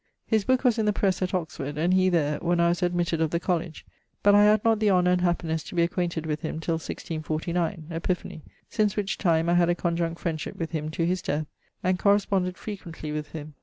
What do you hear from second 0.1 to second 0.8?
His booke was